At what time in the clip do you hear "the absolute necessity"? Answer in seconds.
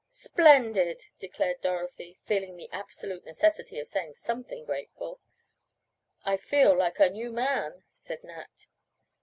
2.55-3.79